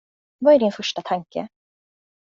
Vad 0.39 0.53
är 0.53 0.59
din 0.59 0.71
första 0.71 1.01
tanke? 1.01 1.47